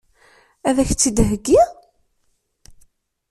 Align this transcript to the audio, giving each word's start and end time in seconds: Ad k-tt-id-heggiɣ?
Ad 0.67 0.77
k-tt-id-heggiɣ? 0.87 1.67